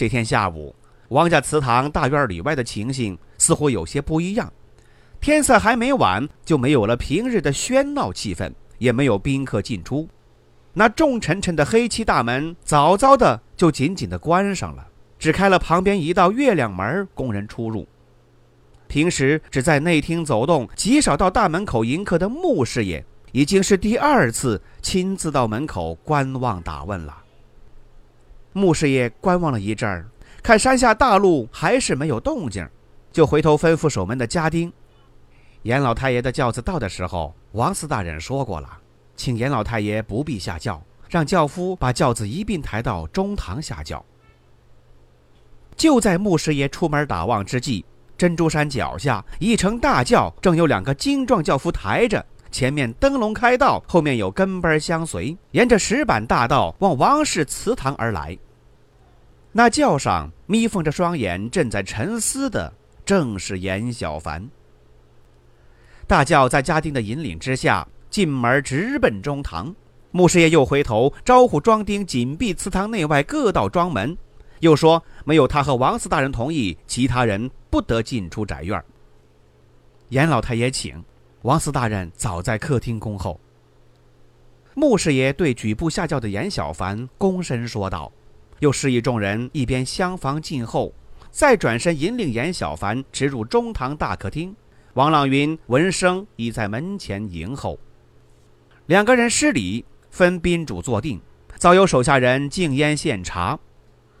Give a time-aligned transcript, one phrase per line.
[0.00, 0.74] 这天下午，
[1.08, 4.50] 王家祠堂大院里外的情形似乎有些不一样。
[5.20, 10.08] 天色还没晚，就没有了平日的喧闹气氛，也没有宾客进出。
[10.72, 14.86] 那重沉沉的黑漆大门早早的就紧紧的关上了，
[15.18, 17.86] 只开了旁边一道月亮门供人出入。
[18.88, 27.18] 平时只在内厅走动、极少到大门口迎客的穆师爷，已经是第二次亲自到门口观望打问了。
[28.52, 30.08] 穆师爷观望了一阵儿，
[30.42, 32.68] 看山下大路还是没有动静，
[33.12, 34.72] 就回头吩咐守门的家丁
[35.62, 38.68] ：“严老太爷的轿子到的时候，王四大人说过了，
[39.14, 44.04] 请严老太爷不必下轿，让轿夫把轿子一并抬到中堂下轿。”
[45.76, 47.84] 就在穆师爷出门打望之际，
[48.18, 52.26] 珍珠山脚下一乘大轿正有两个精壮轿夫抬着。
[52.50, 58.36] 前面灯笼开道，后面有跟班相随，沿着石板大道往王氏祠堂而来。
[59.52, 62.72] 那轿上眯缝着双眼，正在沉思的
[63.04, 64.48] 正是严小凡。
[66.06, 69.74] 大轿在家丁的引领之下进门，直奔中堂。
[70.12, 74.16] 穆师爷又回头招呼庄丁紧闭祠堂内外各道庄门，
[74.58, 78.82] 又说没有他和王四大人同意，其他人不得进出宅院。
[80.08, 81.00] 严老太爷请。
[81.42, 83.40] 王四大人早在客厅恭候。
[84.74, 88.12] 穆师爷对举步下轿的严小凡躬身说道，
[88.58, 90.92] 又示意众人一边厢房静候，
[91.30, 94.54] 再转身引领严小凡直入中堂大客厅。
[94.94, 97.78] 王朗云闻声已在门前迎候。
[98.86, 101.20] 两个人施礼，分宾主坐定，
[101.56, 103.58] 早有手下人敬烟献茶，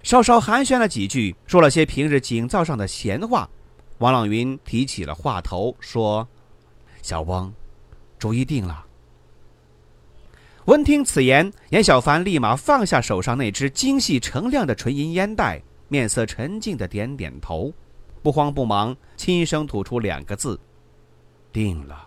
[0.02, 3.50] 稍稍寒暄了几句，说了些平日井灶上的闲话。
[3.98, 6.26] 王朗云提起了话头，说。
[7.02, 7.52] 小翁，
[8.18, 8.84] 主意定了。
[10.66, 17.72] 闻听此言，严小凡立马放下手上那只精细澄亮的纯银烟袋，面色沉静的点点头，
[18.22, 20.60] 不慌不忙，轻声吐出两个字
[21.50, 22.06] ：“定了。”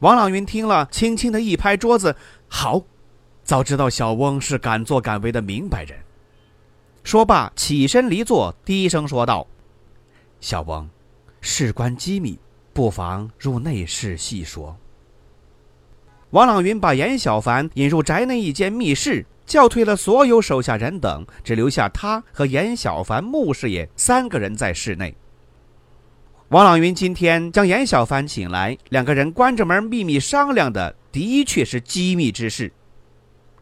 [0.00, 2.14] 王朗云听了，轻轻的一拍桌子
[2.46, 2.80] ：“好，
[3.42, 5.98] 早知道小翁是敢作敢为的明白人。”
[7.02, 9.46] 说罢，起身离座，低声说道
[10.40, 10.88] ：“小翁，
[11.40, 12.38] 事关机密。”
[12.78, 14.78] 不妨入内室细说。
[16.30, 25.12] 王朗云把严小凡引入宅内一间密室，叫退了所有手下人等，只留下他和严小凡、穆师爷三个人在室内。
[26.50, 32.72] 王朗云今天将严小凡请来，两个人关着门秘密商量的，的确是机密之事。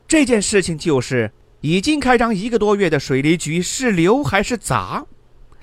[0.06, 1.32] 这件事情就是
[1.62, 5.06] 已经开张一个多月的水利局是留还是砸？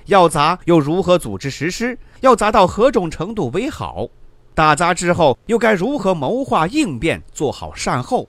[0.06, 1.97] 要砸又如何组织实施？
[2.22, 4.08] 要砸到何种程度为好？
[4.53, 8.28] 打砸之后又该如何谋划应变，做好善后？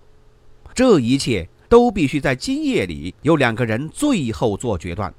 [0.75, 5.13] 这一切都必须在今夜里由两个人最后做决断。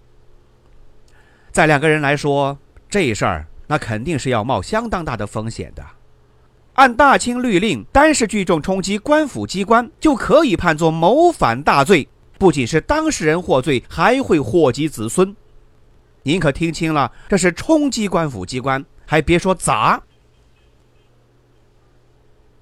[1.52, 2.58] 在两个人来说，
[2.90, 5.84] 这事儿那肯定是要冒相当大的风险的。
[6.74, 15.34] 按大清律令，单是聚众冲击官府机关，就可以判作谋反大罪，不仅是当事人获罪，还会祸及子孙。
[16.28, 20.02] 您可听清了，这是冲击官府机关，还别说砸。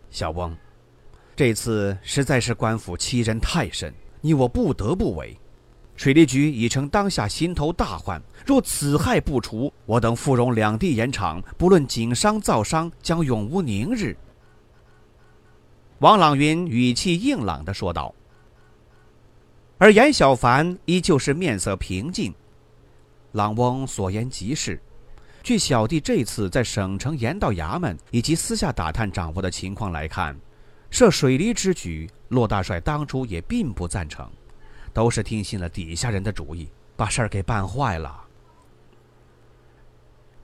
[0.09, 0.53] 小翁，
[1.34, 5.40] 这次实在是官府欺人太甚，你我不得不为。
[5.96, 14.13] 水利局已成当下心头大患，若此害不除，我等富荣两地盐场，不论井商造商，将永无宁日。
[16.00, 18.13] 王朗云语气硬朗地说道，
[19.78, 22.33] 而严小凡依旧是面色平静。
[23.33, 24.80] 郎翁所言极是，
[25.41, 30.35] 据小弟这次在省城盐道衙门以及私下打探掌握的情况来看，
[30.91, 34.30] 设水利之举，骆大帅当初也并不赞成，
[34.94, 38.24] 都是听信了底下人的主意，把事儿给办坏了。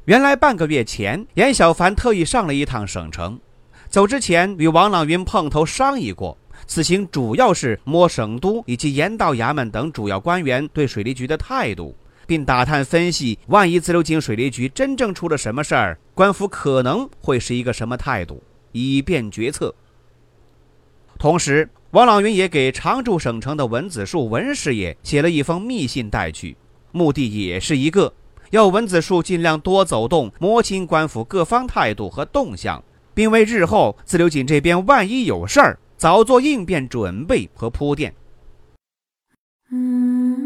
[0.06, 3.40] 原来半个月前，严小凡特意上了一趟省城，
[3.88, 11.96] 走之前与王朗云碰头商议过，此行主要是摸省都以及盐道衙门等主要官员对水利局的态度。
[12.30, 19.74] 并打探分析，万一自流井水利局真正出了什么事儿，官府可能会是一个什么态度，以便决策。
[21.18, 26.56] 同时，王朗云也给常驻省城的文子树文师爷写了一封密信带去，
[26.92, 28.14] 目的也是一个，
[28.52, 32.84] 要文子树尽量多走动，摸清官府各方态度和动向，
[33.16, 38.14] 并为日后自流井这边万一有事儿，早做应变准备和铺垫。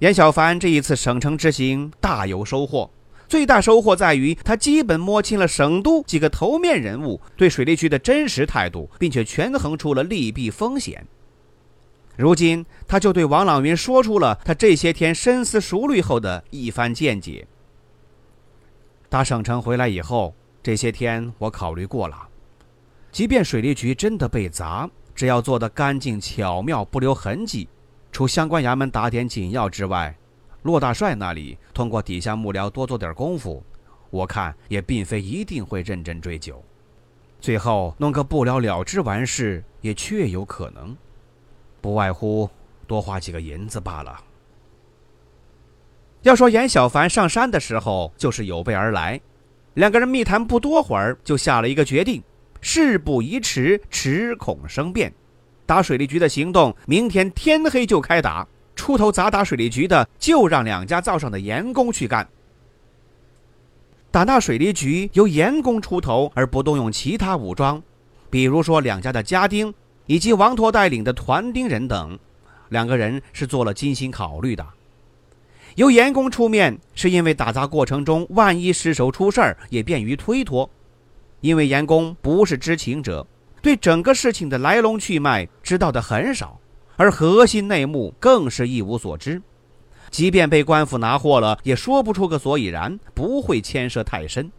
[0.00, 2.88] 严小凡这一次省城之行大有收获，
[3.26, 11.04] 最大收获在于他基本摸清了省都几个头面人物对水利局的真实态度，并且权衡出了利弊风险。
[12.16, 17.46] 如今，他就对王朗云说出了他这些天深思熟虑后的一番见解。
[19.08, 22.28] 打省城回来以后，这些天我考虑过了，
[23.10, 27.68] 即便水利局真的被砸，只要做得干净巧妙，不留痕迹。
[28.18, 30.12] 除相关衙门打点紧要之外，
[30.62, 33.62] 骆大帅那里通过底下幕僚多做点功夫，
[34.10, 36.60] 我看也并非一定会认真追究，
[37.40, 40.96] 最后弄个不了了之完事也确有可能，
[41.80, 42.50] 不外乎
[42.88, 44.20] 多花几个银子罢了。
[46.22, 49.20] 要说严小凡上山的时候就是有备而来，
[49.74, 52.20] 两个人密谈不多会儿就下了一个决定：
[52.60, 55.14] 事不宜迟，迟恐生变。
[55.68, 58.48] 打水利局的行动，明天天黑就开打。
[58.74, 62.26] 出头砸打水利局的，就让两家灶上的盐工去干。
[64.10, 67.82] 打那水利局由盐工出头，而不动用其他武装，
[68.30, 69.74] 比如说两家的家丁
[70.06, 72.18] 以及王拓带领的团丁人等，
[72.70, 74.66] 两个人是做了精心考虑的。
[75.74, 80.70] 由盐工出面，是因为打砸过程中万一失手出事儿，也便于推脱。
[81.42, 83.26] 因为盐工不是知情者。
[83.60, 86.60] 对整个事情的来龙去脉知道的很少，
[86.96, 89.40] 而核心内幕更是一无所知。
[90.10, 94.50] 即便被官府拿获了，也说不出个所以然，不会牵涉太深。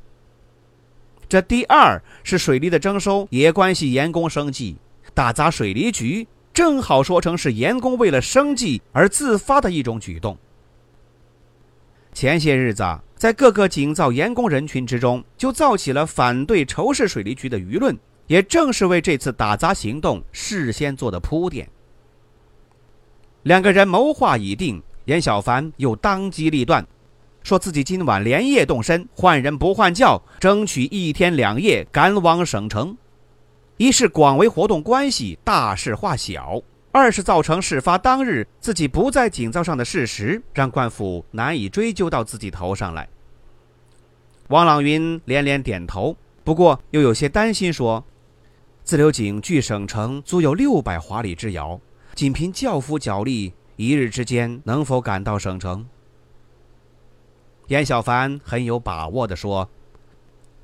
[1.28, 4.78] 这第二是水利的征收也关系盐工生计，
[5.14, 10.38] 打砸水利局正好说成是盐工为了生计而自发的一种举动。
[12.14, 12.84] 前些日子，
[13.16, 17.98] 在各个井灶盐工人群之中，就造起了反对仇视水利局的舆论。
[18.30, 21.68] 也正是为这次打砸行动事先做的铺垫。
[23.42, 26.86] 两个人谋划已定，严小凡又当机立断，
[27.42, 32.96] 说自己今晚连夜动身，换人不换轿，争取一天两夜赶往省城。
[33.78, 36.62] 一是广为活动关系，大事化小；
[36.92, 43.10] 二是造成事发当日自己不在井灶上的事实，让官府难以追究到自己头上来。
[44.50, 48.06] 王朗云连连点头，不过又有些担心，说。
[48.90, 51.80] 自流井距省城足有六百华里之遥，
[52.16, 55.88] 仅凭轿夫脚力，一日之间能否赶到省城？
[57.68, 59.70] 严小凡很有把握地说：“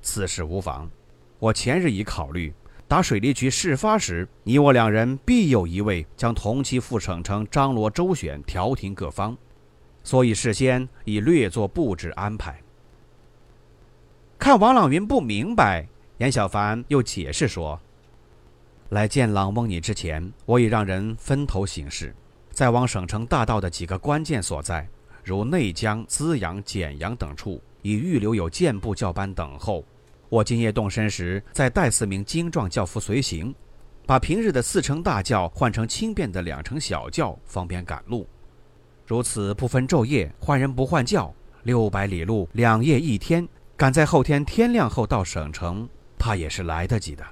[0.02, 0.90] 此事无妨，
[1.38, 2.52] 我前日已考虑，
[2.88, 9.38] 打水利局事发时，你我两人必有一位将同期赴省城张罗周旋，调停各方，
[10.04, 12.60] 所以事先已略作布置安排。”
[14.40, 17.80] 看王朗云不明白，严小凡又解释说。
[18.90, 22.16] 来见朗翁你之前，我已让人分头行事，
[22.52, 24.88] 在往省城大道的几个关键所在，
[25.24, 29.84] 如内江、资阳、简阳等处，已预留有箭步教班等候。
[30.30, 33.54] 我今夜动身时，再带四名精壮轿夫随行，
[34.06, 38.28] 把平日的四乘大轿换成轻便的两乘小轿，方便赶路。
[39.08, 45.90] 如此不分昼夜，换人不换轿，六百里路，两夜一天，赶在后天天亮后到省城，
[46.20, 47.26] 怕也是来得及的。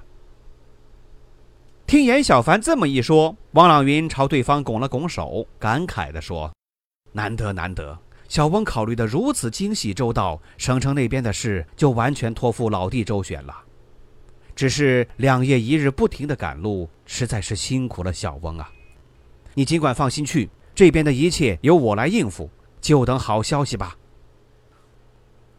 [1.94, 6.52] 听严小凡这么一说，王朗云朝对方拱了拱手，感慨地说
[7.14, 7.96] ：“难得难得，
[8.28, 13.56] 小翁考虑的如此精细周到，省城那边的事就完全托付老弟周旋了。
[14.56, 18.68] 只是两夜一日不停的赶路，实在是辛苦了小翁啊。
[19.54, 23.96] 你尽管放心去，这边的一切由我来应付，就等好消息吧。”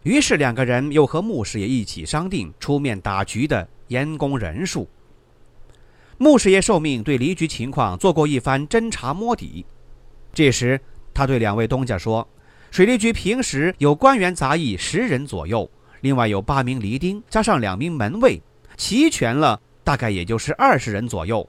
[0.04, 4.86] 于是两个人又和穆师爷一起商定出面打局的严工人数。
[6.18, 9.66] 穆师爷受命对离局情况做过一番侦查摸底，
[10.34, 10.80] 这时
[11.14, 12.26] 他对两位东家说
[12.72, 15.70] ：“水利局平时有官员杂役十人左右，
[16.00, 18.42] 另外有八名离丁，加上两名门卫，
[18.78, 21.46] 齐全了，大概也就是二十人左右。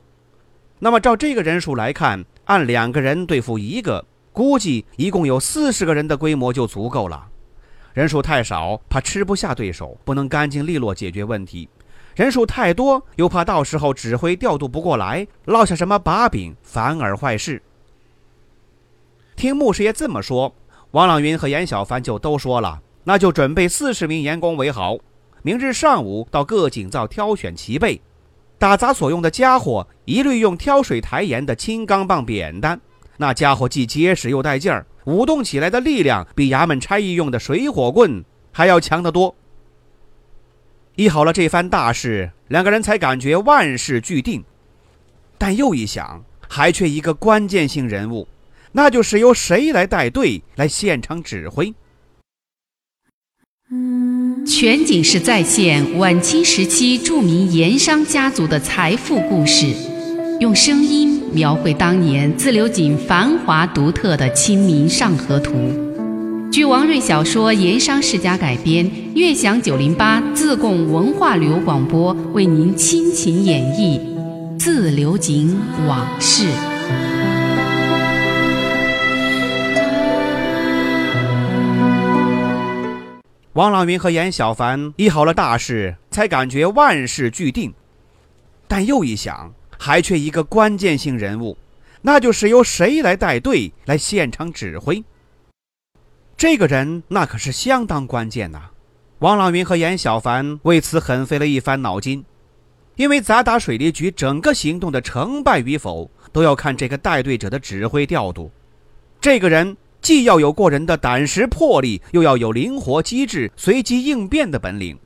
[0.80, 7.28] 那么照这个人数来看，按两个人对付一个，估计一共有四十个人的规模就足够了。
[7.94, 11.68] 人数太少，怕吃不下对手，不能干净利落解决问题；
[12.16, 17.60] 人数太多，又怕到时候指挥调度不过来，落下什么把柄，反而坏事。
[19.36, 20.54] 听穆师爷这么说，
[20.92, 24.96] 王朗云和严小凡就都说了：“那就准备四十名员工为好，
[25.42, 28.00] 明日上午到各井灶挑选齐备。”
[28.56, 32.80] 打杂所用的家伙，一律用挑水抬盐的青钢棒扁担。
[33.18, 39.34] 那家伙既结实又带劲儿，舞动起来的力量比衙门差役用的水火棍还要强得多。
[40.96, 44.42] 议好了这番大事，两个人才感觉万事俱定。
[45.36, 48.26] 但又一想，还缺一个关键性人物，
[48.72, 51.74] 那就是由谁来带队来现场指挥。
[54.46, 59.66] 全景式再现晚清时期著名盐商家族的财富故事，
[60.40, 65.52] 用声音描绘当年自流井繁华独特的《清明上河图》。
[66.56, 74.00] 据王瑞小说《盐商世家》改编，悦享九零八自贡文化旅游广播为您倾情演绎
[74.58, 75.54] 自流井
[75.86, 76.46] 往事。
[83.52, 87.74] 王朗云和严小凡议好了大事，才感觉万事俱定。
[88.66, 91.58] 但又一想，还缺一个关键性人物，
[92.00, 95.04] 那就是由谁来带队来现场指挥。
[96.36, 98.70] 这个人那可是相当关键呐！
[99.20, 102.24] 王朗云和严小凡为此很费了一番脑筋，
[102.96, 108.50] 因为砸打水利局整个行动的成败与否，都要看这个带队者的指挥调度。
[109.20, 109.76] 这个人。
[110.02, 114.96] 既要有过人的胆识魄力，又要有灵活机智、随机应变的本领。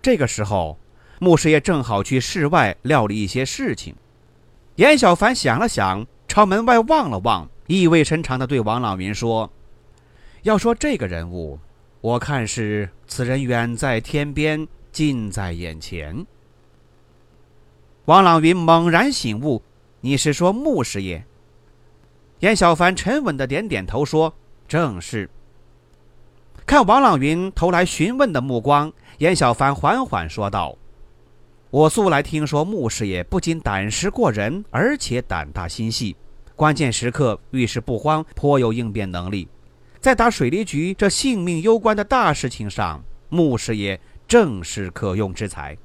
[0.00, 0.76] 这个时候，
[1.20, 3.94] 穆师爷正好去室外料理一些事情。
[4.76, 9.48] 严小凡想了想，朝门外望了望，意味深长地对王朗云说
[10.42, 11.58] ：“要说这个人物，
[12.00, 16.26] 我看是此人远在天边，近在眼前。”
[18.06, 19.62] 王朗云猛然醒悟
[20.02, 21.24] ：“你是说穆师爷？”
[22.40, 24.34] 严小凡沉稳的点点头，说
[24.66, 25.30] ：“正是。”
[26.66, 30.76] 看王朗云投来询问的目光，严小凡缓缓说道
[31.70, 36.16] ：“我素来听说穆师爷不仅胆识过人，而且胆大心细，
[36.56, 39.46] 关键时刻遇事不慌，颇有应变能力。
[40.02, 45.78] 在打水利局这性命攸关的大事情上，穆师爷正是可用之才。”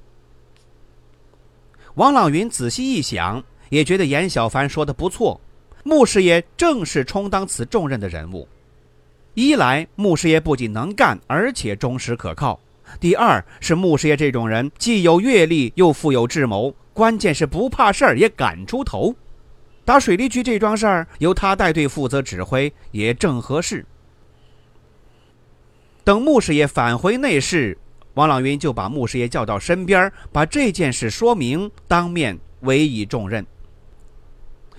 [1.94, 5.40] 王朗云仔细一想，也觉得严小凡说的不错。
[5.84, 8.48] 穆师爷正是充当此重任的人物。
[9.36, 12.60] 一来，穆师爷不仅能干，而且忠实可靠；
[13.00, 19.14] 第二是穆师爷这种人既有阅历，又富有智谋，关键是不怕事儿，也敢出头。
[19.86, 23.86] 打水利局这桩事儿，由他带队负责指挥，也正合适。
[26.08, 27.78] 等穆师爷返回内室，
[28.14, 33.46] 王朗云就把穆师爷叫到身边，把这件事说明，当面委以重任。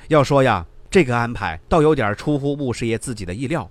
[0.09, 0.65] 要说呀。
[0.91, 3.71] 这个安排倒有点出乎穆师爷自己的意料。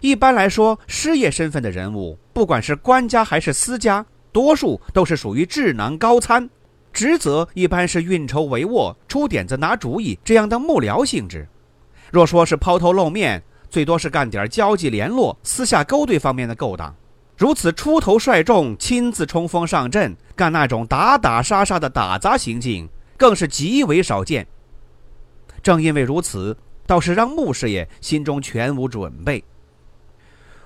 [0.00, 6.50] 一般来说，师爷身份的人物，不管是官家还是私家，多数都是属于智囊高参，
[6.92, 11.46] 职责一般是运筹帷幄、出点子、拿主意这样的幕僚性质。
[12.10, 16.94] 若说是抛头露面，最多是干点交际联络、私下勾兑方面的勾当。
[17.36, 24.46] 如此出头率众、亲自冲锋上阵，干那种打打杀杀的打砸行径，更是极为少见。
[25.62, 26.56] 正因为如此，
[26.86, 29.44] 倒是让穆师爷心中全无准备。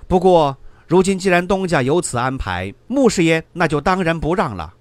[0.07, 4.73] 不过，如今既然东家有此安排，穆师爷那就当仁不让了。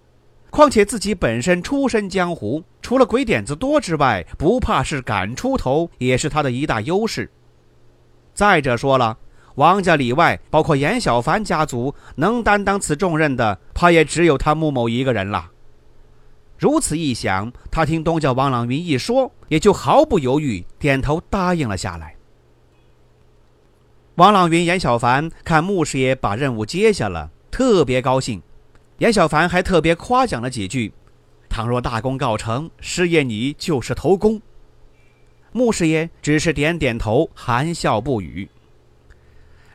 [0.50, 7.30] 况且自己本身出身江湖，除了鬼点子多之外，不怕事、敢出头，也是他的一大优势。
[8.40, 9.18] 再者说了，
[9.56, 15.50] 王家里外，包括严小凡家族，能担当此重任的，怕也只有他穆某一个人了。
[16.56, 22.14] 如此一想，他听东家王朗云一说，也就毫不犹豫点头答应了下来。
[24.14, 28.40] 王朗云、严小凡看穆师爷把任务接下了，特别高兴。
[28.96, 30.94] 严小凡还特别夸奖了几句
[31.50, 34.40] ：“倘若大功告成，师爷你就是头功。”
[35.52, 38.48] 穆师爷只是点点头，含笑不语。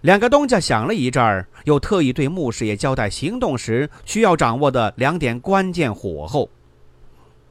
[0.02, 6.50] 两个东家想了一阵儿，又特意对穆师爷交代行动时需要掌握的两点关键火候。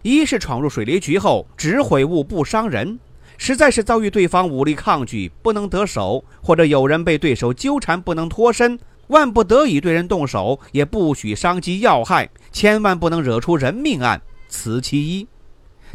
[0.02, 2.98] 一是闯入水利局后，只毁物不伤人；
[3.36, 8.78] 实在是遭遇对方武力抗拒不能得手，或者有人被对手纠缠不能脱身，
[9.08, 14.22] 万不得已对人动手，也不许伤及要害，千万不能惹出人命案。
[14.48, 15.26] 此其一。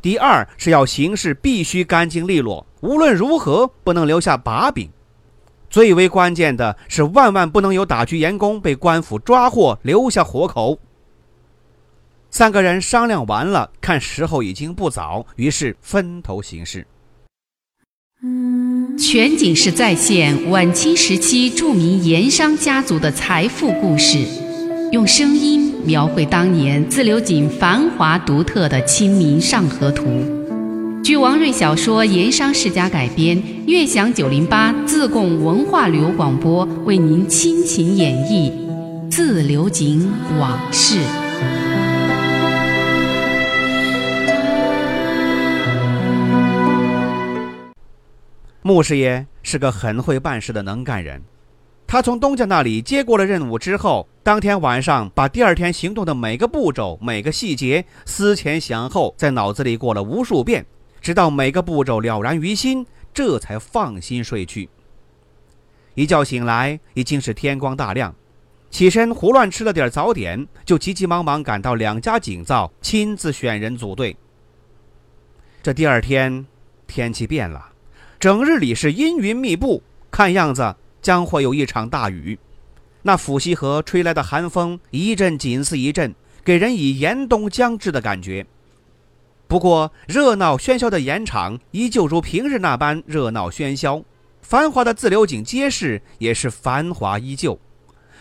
[0.02, 4.90] 第二是要行事必须干净利落，无论如何不能留下把柄。
[5.70, 10.80] 最为关键的是，万万不能有打局员工被官府抓获，留下活口。
[12.32, 16.86] 三个人商量完了，看时候已经不早，于是分头行事。
[18.98, 24.20] 全景式再现晚清时期著名盐商家族的财富故事，
[24.92, 30.06] 用声音描绘当年自流井繁华独特的《清明上河图》。
[31.04, 38.52] 据王瑞小说《盐商世家》改编，悦享九零八自贡文化旅游广播为您倾情演绎
[39.10, 41.00] 《自流井往事》。
[48.62, 51.24] 穆师爷是个很会办事的能干人，
[51.90, 60.64] 他从东家那里接过了任务之后，当天晚上把第二天行动的每个步骤、每个细节思前想后，在脑子里过了无数遍，
[61.02, 64.70] 直到每个步骤了然于心，这才放心睡去。
[65.96, 68.14] 一觉醒来已经是天光大亮，
[68.70, 74.16] 起身胡乱吃了点早点，就急急忙忙赶到两家井灶，亲自选人组队。
[75.64, 76.46] 这第二天
[76.86, 77.72] 天气变了。
[78.20, 79.82] 整日里是阴云密布，
[80.12, 82.38] 看样子将会有一场大雨。
[83.02, 86.14] 那抚溪河吹来的寒风一阵紧似一阵，
[86.44, 88.46] 给人以严冬将至的感觉。
[89.48, 94.04] 不过，热闹喧嚣的盐场依旧如平日那般热闹喧嚣，
[94.42, 97.60] 繁华的自流井街市也是繁华依旧。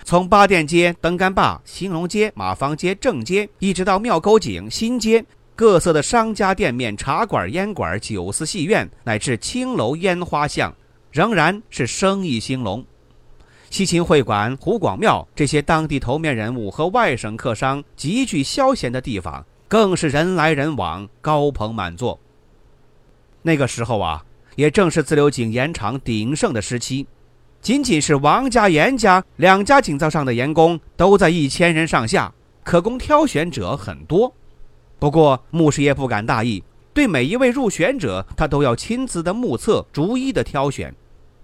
[0.05, 5.25] 从八店街、灯杆坝、兴隆街、马坊街、正街，一直到庙沟井新街。
[5.55, 10.73] 各色的商家店面、茶馆、烟馆、酒肆、戏院，乃至青楼烟花巷，
[11.11, 12.85] 仍然是生意兴隆。
[13.71, 22.19] 西秦会馆、湖广庙这些当地头面人物和外省客商极具消闲的地方，更是人来人往，高朋满座。
[23.43, 24.25] 那个时候啊，
[24.57, 27.07] 也正是自流井盐场鼎盛的时期，
[27.61, 32.33] 仅仅是王家、严家两家井灶上的盐工都在一千人上下，
[32.64, 34.33] 可供挑选者很多。
[34.99, 36.64] 不过，穆师爷不敢大意，
[36.99, 40.93] 对每一位入选者，他都要亲自的目测，逐一的挑选。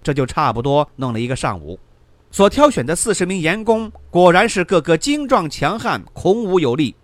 [0.03, 1.79] 这就差不多弄了一个上午。
[2.33, 6.97] 所挑选的四十名员工，果然是个个精壮强悍，孔武有力。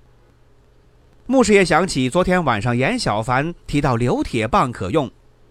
[1.27, 5.09] 穆师爷想起昨天晚上严小凡提到刘铁棒可用，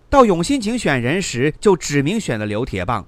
[0.10, 3.06] 到永新井选人时，就指明选了刘铁棒。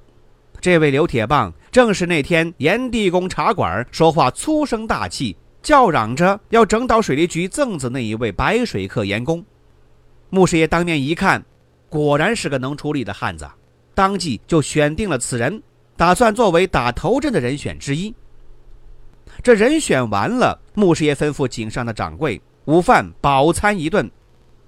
[0.61, 5.35] 这位刘铁棒，正是那天炎地公茶馆说话粗声大气。
[5.61, 9.43] 叫嚷着要整倒水利局赠子那一位白水客员工，
[10.31, 11.43] 穆师爷当面一看，
[11.89, 13.47] 果然是个能出力的汉子，
[13.93, 15.61] 当即就选定了此人，
[15.95, 18.15] 打算作为打头阵的人选之一。
[19.43, 24.09] 这人选完了，穆师爷吩咐井上的掌柜，午饭饱餐一顿，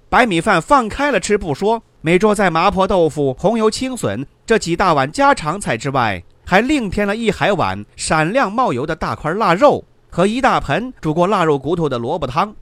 [0.09, 9.83] 白米饭放开了吃不说，每桌在麻婆豆腐、红油青笋这几大碗家常菜之外，还另添了一海碗闪亮冒油的大块腊肉。
[10.15, 12.55] 和一大盆煮过腊肉骨头的萝卜汤，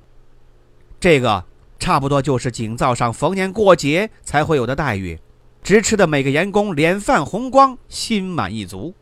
[1.02, 1.44] 这个
[1.82, 5.20] 差不多就是井灶上逢年过节才会有的待遇，
[5.64, 8.94] 直吃的每个员工脸泛红光，心满意足。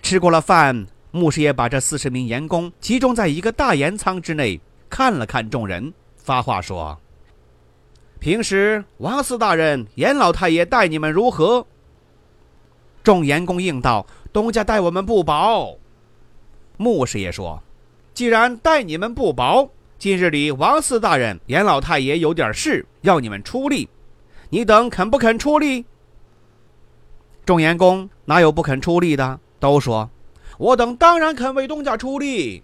[0.00, 6.98] 吃过了饭，牧师爷把这四十名员工集中在一个大盐仓之内，看了看众人，发话说
[8.18, 11.66] ：“平时王四大人、严老太爷待你们如何？”
[13.04, 15.78] 众员工应道：“东家待我们不薄。”
[16.78, 17.62] 穆师爷说
[18.14, 19.68] ：“既然待你们不薄，
[20.04, 23.88] 近日里王四大人、严老太爷有点事要你们出力，
[24.50, 25.86] 你等肯不肯出力？”
[27.46, 29.40] 众员工哪有不肯出力的？
[29.58, 30.10] 都说
[30.60, 32.62] ：“我等当然肯为东家出力。”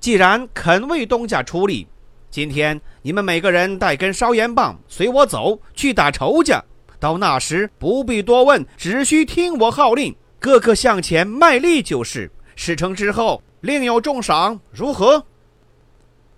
[0.00, 1.86] 既然肯为东家出力，
[2.30, 6.64] 今天你们每个人带根烧盐棒，随我走去打仇家。
[6.98, 12.32] 到那时不必多问，只需听我号令，个个向前卖力就是。
[12.56, 15.26] 事成之后，另有重赏，如何？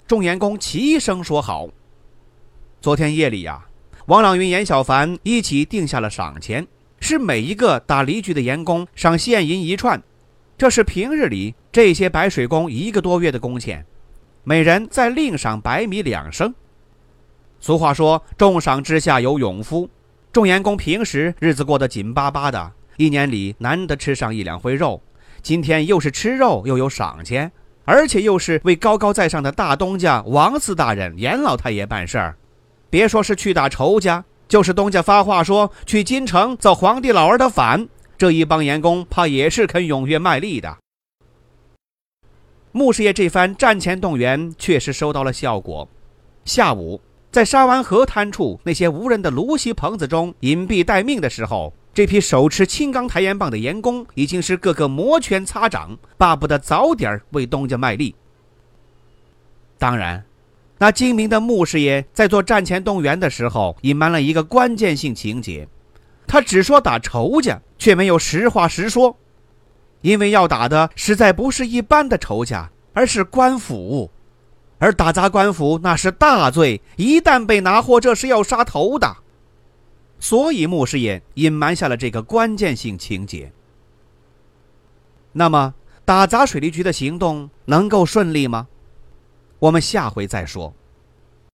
[0.07, 1.66] 众员工齐声说好。
[2.81, 3.66] 昨天夜里呀，
[4.07, 6.64] 王朗云、严小凡一起定下了赏钱，
[7.01, 10.01] 是每一个打梨局的员工赏现银一串，
[10.57, 13.85] 这是平日里这些白水工一个多月的工钱，
[14.45, 16.55] 每人再另赏白米两升。
[17.59, 19.90] 俗话说，重赏之下有勇夫。
[20.33, 25.03] 众员工平时日子过得紧巴巴的，一年里难得吃上一两回肉。
[25.42, 27.51] 今天又是吃肉，又有赏钱，
[27.87, 32.37] 而且又是为高高在上的大东家王四大人、严老太爷办事儿。
[32.90, 40.77] 别说是去打仇家，就是东家发话说去京城造皇帝老儿的反，这一帮员工怕也是肯踊跃卖力的。
[42.72, 45.88] 穆师爷这番战前动员确实收到了效果，
[46.44, 58.14] 下午，在沙湾河滩处那些无人的芦席棚子中隐蔽待命的时候，这批手持青钢抬盐棒的盐工已经是个个摩拳擦掌，巴不得早点为东家卖力。
[59.78, 60.22] 当然，
[60.76, 65.66] 那精明的穆师爷在做战前动员的时候，隐瞒了一个关键性情节，
[66.26, 69.16] 他只说打仇家，却没有实话实说，
[70.02, 74.11] 因为要打的实在不是一般的仇家，而是官府。
[74.78, 79.16] 而打砸官府那是大罪，一旦被拿获，这是要杀头的。
[80.18, 83.52] 所以穆师爷隐瞒下了这个关键性情节。
[85.33, 85.74] 那么，
[86.05, 88.68] 打砸水利局的行动能够顺利吗？
[89.59, 90.74] 我们下回再说。